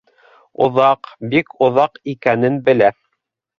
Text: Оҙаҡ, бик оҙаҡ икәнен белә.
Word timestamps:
Оҙаҡ, 0.67 1.09
бик 1.35 1.53
оҙаҡ 1.67 2.01
икәнен 2.17 2.61
белә. 2.71 2.93